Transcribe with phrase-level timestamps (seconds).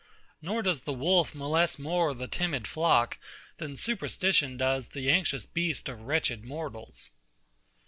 [0.41, 3.19] Nor does the wolf molest more the timid flock,
[3.57, 7.11] than superstition does the anxious breast of wretched mortals.